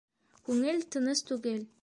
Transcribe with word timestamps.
Күңел 0.49 0.81
тыныс 0.97 1.23
түгел. 1.31 1.65